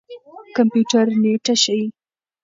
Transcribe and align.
کمپيوټر 0.55 1.05
نېټه 1.23 1.53
ښيي. 1.61 1.83